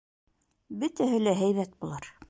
Бөтәһе 0.85 1.21
лә 1.27 1.35
һәйбәт 1.43 1.81
булыр! 1.85 2.15